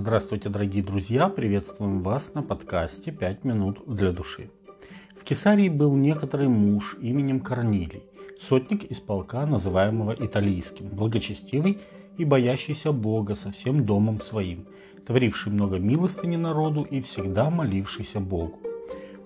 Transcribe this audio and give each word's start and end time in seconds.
Здравствуйте, 0.00 0.48
дорогие 0.48 0.84
друзья! 0.84 1.28
Приветствуем 1.28 2.04
вас 2.04 2.32
на 2.32 2.44
подкасте 2.44 3.10
«Пять 3.10 3.42
минут 3.42 3.82
для 3.84 4.12
души». 4.12 4.48
В 5.20 5.24
Кесарии 5.24 5.68
был 5.68 5.96
некоторый 5.96 6.46
муж 6.46 6.96
именем 7.00 7.40
Корнилий, 7.40 8.04
сотник 8.40 8.84
из 8.84 9.00
полка, 9.00 9.44
называемого 9.44 10.14
Италийским, 10.16 10.86
благочестивый 10.86 11.80
и 12.16 12.24
боящийся 12.24 12.92
Бога 12.92 13.34
со 13.34 13.50
всем 13.50 13.84
домом 13.84 14.20
своим, 14.20 14.68
творивший 15.04 15.50
много 15.50 15.80
милостыни 15.80 16.36
народу 16.36 16.82
и 16.84 17.00
всегда 17.00 17.50
молившийся 17.50 18.20
Богу. 18.20 18.60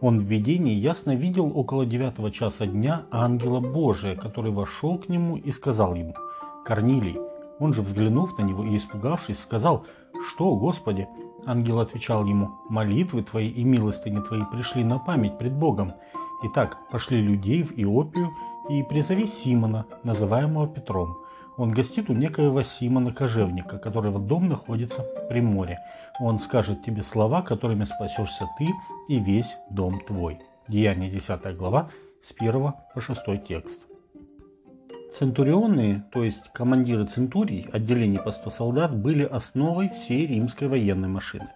Он 0.01 0.21
в 0.21 0.23
видении 0.23 0.75
ясно 0.75 1.15
видел 1.15 1.53
около 1.55 1.85
девятого 1.85 2.31
часа 2.31 2.65
дня 2.65 3.03
ангела 3.11 3.61
Божия, 3.61 4.17
который 4.17 4.53
вошел 4.53 4.97
к 4.97 5.11
нему 5.11 5.37
и 5.37 5.53
сказал 5.53 5.95
ему 5.95 6.15
«Корнилий». 6.65 7.19
Он 7.59 7.75
же, 7.75 7.83
взглянув 7.83 8.39
на 8.39 8.43
него 8.43 8.65
и 8.65 8.77
испугавшись, 8.79 9.39
сказал 9.39 9.85
«Что, 10.29 10.55
Господи?» 10.57 11.09
Ангел 11.47 11.81
отвечал 11.81 12.25
ему 12.25 12.51
«Молитвы 12.69 13.23
твои 13.23 13.49
и 13.49 13.65
милостыни 13.65 14.21
твои 14.21 14.43
пришли 14.51 14.85
на 14.85 14.99
память 14.99 15.39
пред 15.39 15.53
Богом. 15.53 15.95
Итак, 16.45 16.79
пошли 16.91 17.21
людей 17.21 17.63
в 17.63 17.73
Иопию 17.77 18.31
и 18.69 18.83
призови 18.83 19.27
Симона, 19.27 19.87
называемого 20.05 20.69
Петром. 20.69 21.19
Он 21.57 21.71
гостит 21.71 22.09
у 22.11 22.15
некоего 22.15 22.63
Симона 22.63 23.13
Кожевника, 23.13 23.79
которого 23.79 24.19
дом 24.19 24.49
находится 24.49 25.03
при 25.29 25.41
море. 25.41 25.79
Он 26.21 26.39
скажет 26.39 26.85
тебе 26.85 27.03
слова, 27.03 27.43
которыми 27.43 27.85
спасешься 27.85 28.49
ты 28.59 28.69
и 29.09 29.19
весь 29.19 29.57
дом 29.71 30.01
твой. 30.01 30.41
Деяние 30.69 31.11
10 31.11 31.57
глава 31.57 31.91
с 32.23 32.33
1 32.39 32.73
по 32.95 33.01
6 33.01 33.21
текст. 33.47 33.81
Центурионы, 35.19 36.05
то 36.11 36.25
есть 36.25 36.51
командиры 36.55 37.05
центурий, 37.05 37.69
отделений 37.71 38.19
по 38.19 38.33
100 38.33 38.49
солдат, 38.49 38.97
были 38.97 39.25
основой 39.25 39.91
всей 39.91 40.27
римской 40.27 40.69
военной 40.69 41.09
машины. 41.09 41.49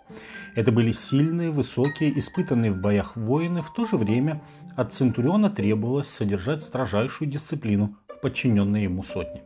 Это 0.55 0.73
были 0.73 0.93
сильные, 0.93 1.51
высокие, 1.51 2.19
испытанные 2.19 2.71
в 2.71 2.81
боях 2.83 3.17
воины, 3.17 3.63
в 3.63 3.73
то 3.73 3.87
же 3.87 3.97
время 3.97 4.43
от 4.77 4.93
центуриона 4.93 5.49
требовалось 5.49 6.09
содержать 6.09 6.63
строжайшую 6.63 7.31
дисциплину 7.31 7.97
в 8.09 8.21
подчиненной 8.21 8.83
ему 8.83 9.03
сотне. 9.03 9.43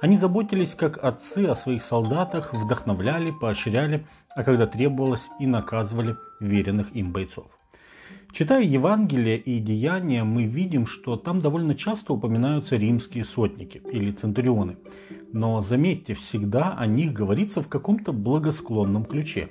Они 0.00 0.16
заботились 0.16 0.74
как 0.74 0.96
отцы 1.04 1.44
о 1.44 1.54
своих 1.54 1.82
солдатах, 1.82 2.54
вдохновляли, 2.54 3.32
поощряли, 3.32 4.06
а 4.34 4.44
когда 4.44 4.66
требовалось 4.66 5.28
и 5.38 5.46
наказывали 5.46 6.16
веренных 6.40 6.96
им 6.96 7.12
бойцов. 7.12 7.50
Читая 8.32 8.62
Евангелие 8.62 9.36
и 9.36 9.58
Деяния, 9.58 10.24
мы 10.24 10.44
видим, 10.44 10.86
что 10.86 11.16
там 11.16 11.38
довольно 11.38 11.74
часто 11.74 12.14
упоминаются 12.14 12.76
римские 12.76 13.24
сотники 13.24 13.82
или 13.92 14.10
центурионы. 14.10 14.78
Но 15.32 15.60
заметьте, 15.60 16.14
всегда 16.14 16.74
о 16.74 16.86
них 16.86 17.12
говорится 17.12 17.62
в 17.62 17.68
каком-то 17.68 18.12
благосклонном 18.12 19.04
ключе. 19.04 19.50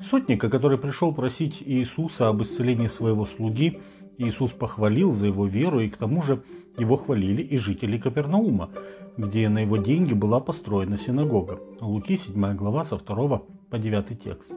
Сотника, 0.00 0.48
который 0.48 0.78
пришел 0.78 1.12
просить 1.12 1.62
Иисуса 1.64 2.28
об 2.28 2.42
исцелении 2.42 2.88
своего 2.88 3.24
слуги, 3.24 3.80
Иисус 4.18 4.52
похвалил 4.52 5.10
за 5.12 5.26
его 5.26 5.46
веру, 5.46 5.80
и 5.80 5.88
к 5.88 5.96
тому 5.96 6.22
же 6.22 6.42
его 6.78 6.96
хвалили 6.96 7.42
и 7.42 7.58
жители 7.58 7.98
Капернаума, 7.98 8.70
где 9.16 9.48
на 9.48 9.60
его 9.60 9.78
деньги 9.78 10.14
была 10.14 10.40
построена 10.40 10.96
синагога. 10.96 11.60
Луки 11.80 12.16
7 12.16 12.54
глава 12.56 12.84
со 12.84 12.98
2 12.98 13.42
по 13.70 13.78
9 13.78 14.22
текст. 14.22 14.52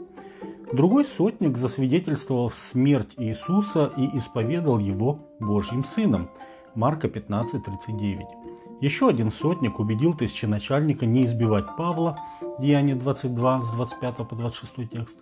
Другой 0.73 1.05
сотник 1.05 1.58
засвидетельствовал 1.58 2.49
смерть 2.49 3.13
Иисуса 3.17 3.91
и 3.97 4.17
исповедал 4.17 4.80
его 4.80 5.19
Божьим 5.39 5.85
Сыном. 5.85 6.30
Марка 6.73 7.07
15.39. 7.07 8.23
Еще 8.81 9.07
один 9.07 9.31
сотник 9.31 9.80
убедил 9.80 10.13
тысяченачальника 10.13 11.05
не 11.05 11.25
избивать 11.25 11.66
Павла, 11.77 12.19
Деяние 12.59 12.95
22 12.95 13.61
с 13.61 13.72
25 13.72 14.16
по 14.27 14.35
26 14.35 14.91
текст, 14.91 15.17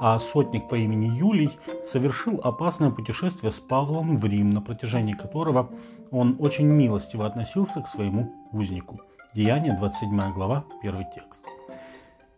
а 0.00 0.18
сотник 0.18 0.68
по 0.68 0.76
имени 0.76 1.06
Юлий 1.06 1.50
совершил 1.84 2.40
опасное 2.44 2.90
путешествие 2.90 3.50
с 3.50 3.58
Павлом 3.58 4.16
в 4.16 4.24
Рим, 4.24 4.50
на 4.50 4.60
протяжении 4.60 5.14
которого 5.14 5.70
он 6.10 6.36
очень 6.38 6.66
милостиво 6.66 7.26
относился 7.26 7.80
к 7.80 7.88
своему 7.88 8.32
узнику. 8.52 9.00
Деяние 9.34 9.76
27 9.76 10.32
глава, 10.32 10.64
1 10.82 11.04
текст. 11.14 11.51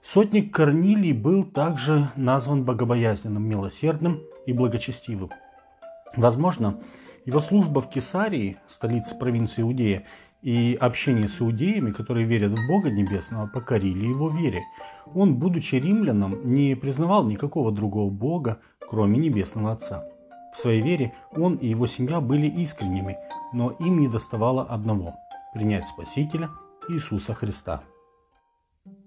Сотник 0.07 0.55
Корнилий 0.55 1.13
был 1.13 1.45
также 1.45 2.11
назван 2.15 2.65
богобоязненным, 2.65 3.49
милосердным 3.49 4.21
и 4.45 4.53
благочестивым. 4.53 5.31
Возможно, 6.15 6.79
его 7.25 7.41
служба 7.41 7.81
в 7.81 7.89
Кесарии, 7.89 8.59
столице 8.69 9.19
провинции 9.19 9.63
Иудея, 9.63 10.05
и 10.43 10.77
общение 10.79 11.27
с 11.27 11.41
иудеями, 11.41 11.91
которые 11.91 12.27
верят 12.27 12.53
в 12.53 12.69
Бога 12.69 12.91
Небесного, 12.91 13.47
покорили 13.47 14.07
его 14.07 14.29
вере. 14.29 14.63
Он, 15.15 15.37
будучи 15.37 15.77
римляном, 15.77 16.45
не 16.45 16.75
признавал 16.75 17.25
никакого 17.25 17.73
другого 17.73 18.11
Бога, 18.11 18.61
кроме 18.87 19.19
Небесного 19.19 19.73
Отца. 19.73 20.05
В 20.55 20.59
своей 20.59 20.83
вере 20.83 21.15
он 21.33 21.55
и 21.55 21.69
его 21.69 21.87
семья 21.87 22.21
были 22.21 22.47
искренними, 22.47 23.17
но 23.55 23.71
им 23.71 24.01
не 24.01 24.09
доставало 24.09 24.65
одного– 24.65 25.15
принять 25.55 25.89
Спасителя 25.89 26.51
Иисуса 26.91 27.33
Христа. 27.33 27.83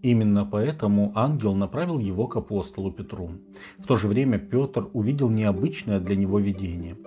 Именно 0.01 0.45
поэтому 0.45 1.11
ангел 1.15 1.53
направил 1.53 1.99
его 1.99 2.27
к 2.27 2.38
апостолу 2.38 2.91
Петру. 2.91 3.31
В 3.77 3.88
то 3.88 3.95
же 3.95 4.07
время 4.07 4.39
Петр 4.39 4.88
увидел 4.93 5.29
необычное 5.29 5.99
для 5.99 6.15
него 6.15 6.39
видение. 6.39 6.97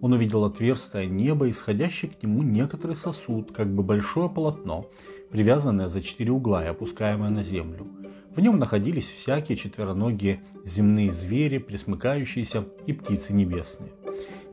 Он 0.00 0.12
увидел 0.12 0.44
отверстие 0.44 1.06
неба, 1.06 1.48
исходящий 1.50 2.08
к 2.08 2.22
нему 2.22 2.42
некоторый 2.42 2.96
сосуд, 2.96 3.52
как 3.52 3.74
бы 3.74 3.82
большое 3.82 4.28
полотно, 4.28 4.86
привязанное 5.30 5.88
за 5.88 6.02
четыре 6.02 6.32
угла 6.32 6.64
и 6.64 6.68
опускаемое 6.68 7.30
на 7.30 7.42
землю. 7.42 7.86
В 8.34 8.40
нем 8.40 8.58
находились 8.58 9.08
всякие 9.08 9.56
четвероногие 9.56 10.40
земные 10.64 11.12
звери, 11.12 11.58
присмыкающиеся 11.58 12.64
и 12.86 12.92
птицы 12.92 13.32
небесные. 13.32 13.92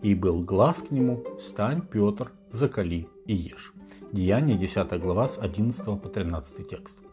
И 0.02 0.16
был 0.16 0.42
глаз 0.42 0.78
к 0.78 0.92
нему 0.92 1.24
«Встань, 1.40 1.82
Петр, 1.82 2.32
закали 2.52 3.08
и 3.26 3.36
ешь». 3.36 3.74
Деяние 4.12 4.58
10 4.58 5.00
глава 5.00 5.28
с 5.28 5.38
11 5.40 5.84
по 6.02 6.10
13 6.10 6.68
текст. 6.68 7.05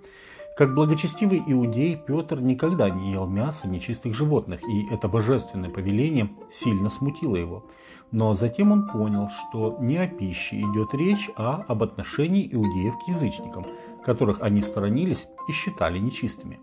Как 0.54 0.74
благочестивый 0.74 1.42
иудей, 1.46 1.96
Петр 1.96 2.40
никогда 2.40 2.90
не 2.90 3.12
ел 3.12 3.26
мяса 3.26 3.66
нечистых 3.66 4.14
животных, 4.14 4.60
и 4.68 4.86
это 4.92 5.08
божественное 5.08 5.70
повеление 5.70 6.28
сильно 6.50 6.90
смутило 6.90 7.36
его. 7.36 7.64
Но 8.10 8.34
затем 8.34 8.70
он 8.70 8.86
понял, 8.86 9.30
что 9.30 9.78
не 9.80 9.96
о 9.96 10.06
пище 10.06 10.60
идет 10.60 10.92
речь, 10.92 11.30
а 11.36 11.64
об 11.66 11.82
отношении 11.82 12.46
иудеев 12.52 12.94
к 12.98 13.08
язычникам, 13.08 13.64
которых 14.04 14.42
они 14.42 14.60
сторонились 14.60 15.26
и 15.48 15.52
считали 15.52 15.98
нечистыми. 15.98 16.60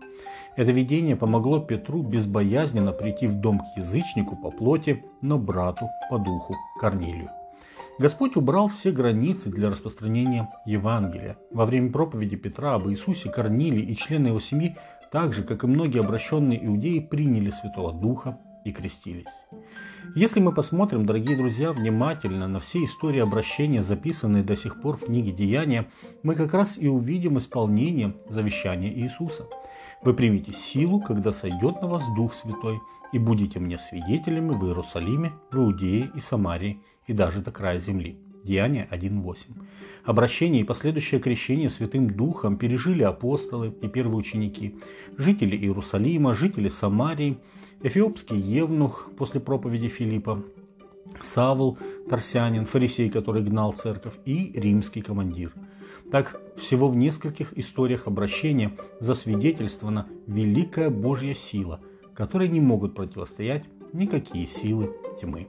Это 0.54 0.70
видение 0.70 1.16
помогло 1.16 1.58
Петру 1.58 2.02
безбоязненно 2.02 2.92
прийти 2.92 3.26
в 3.26 3.34
дом 3.34 3.58
к 3.58 3.76
язычнику 3.76 4.36
по 4.36 4.52
плоти, 4.52 5.04
но 5.20 5.36
брату 5.36 5.86
по 6.08 6.18
духу 6.18 6.54
Корнилию. 6.80 7.28
Господь 8.00 8.34
убрал 8.34 8.68
все 8.68 8.92
границы 8.92 9.50
для 9.50 9.68
распространения 9.68 10.48
Евангелия. 10.64 11.36
Во 11.50 11.66
время 11.66 11.92
проповеди 11.92 12.34
Петра 12.34 12.72
об 12.72 12.88
Иисусе 12.88 13.28
Корнилий 13.28 13.82
и 13.82 13.94
члены 13.94 14.28
его 14.28 14.40
семьи, 14.40 14.74
так 15.12 15.34
же, 15.34 15.42
как 15.42 15.64
и 15.64 15.66
многие 15.66 16.00
обращенные 16.00 16.64
иудеи, 16.64 17.00
приняли 17.00 17.50
Святого 17.50 17.92
Духа 17.92 18.38
и 18.64 18.72
крестились. 18.72 19.26
Если 20.14 20.40
мы 20.40 20.54
посмотрим, 20.54 21.04
дорогие 21.04 21.36
друзья, 21.36 21.72
внимательно 21.72 22.48
на 22.48 22.58
все 22.58 22.82
истории 22.84 23.20
обращения, 23.20 23.82
записанные 23.82 24.44
до 24.44 24.56
сих 24.56 24.80
пор 24.80 24.96
в 24.96 25.04
книге 25.04 25.32
Деяния, 25.32 25.90
мы 26.22 26.36
как 26.36 26.54
раз 26.54 26.78
и 26.78 26.88
увидим 26.88 27.36
исполнение 27.36 28.14
завещания 28.26 28.90
Иисуса. 28.90 29.44
Вы 30.02 30.14
примете 30.14 30.54
силу, 30.54 31.00
когда 31.00 31.32
сойдет 31.32 31.82
на 31.82 31.88
вас 31.88 32.02
Дух 32.16 32.32
Святой, 32.32 32.80
и 33.12 33.18
будете 33.18 33.58
мне 33.58 33.78
свидетелями 33.78 34.54
в 34.54 34.64
Иерусалиме, 34.64 35.32
в 35.50 35.56
Иудее 35.56 36.10
и 36.14 36.20
Самарии 36.20 36.80
и 37.06 37.12
даже 37.12 37.40
до 37.40 37.50
края 37.50 37.80
земли. 37.80 38.16
Деяние 38.44 38.88
1.8. 38.90 39.36
Обращение 40.04 40.62
и 40.62 40.64
последующее 40.64 41.20
крещение 41.20 41.68
Святым 41.70 42.10
Духом 42.10 42.56
пережили 42.56 43.02
апостолы 43.02 43.72
и 43.82 43.88
первые 43.88 44.16
ученики, 44.16 44.76
жители 45.18 45.56
Иерусалима, 45.56 46.34
жители 46.34 46.68
Самарии, 46.68 47.38
эфиопский 47.82 48.38
евнух 48.38 49.10
после 49.16 49.40
проповеди 49.40 49.88
Филиппа, 49.88 50.42
Савл, 51.22 51.78
Тарсянин, 52.08 52.64
фарисей, 52.64 53.10
который 53.10 53.42
гнал 53.42 53.72
церковь, 53.72 54.14
и 54.24 54.52
римский 54.54 55.02
командир. 55.02 55.52
Так, 56.10 56.40
всего 56.56 56.88
в 56.88 56.96
нескольких 56.96 57.56
историях 57.56 58.06
обращения 58.06 58.72
засвидетельствована 58.98 60.06
великая 60.26 60.90
Божья 60.90 61.34
сила, 61.34 61.80
которой 62.14 62.48
не 62.48 62.60
могут 62.60 62.94
противостоять 62.94 63.64
никакие 63.92 64.46
силы 64.46 64.92
тьмы. 65.20 65.48